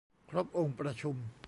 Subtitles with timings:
[0.29, 1.15] ครบองค์ประชุม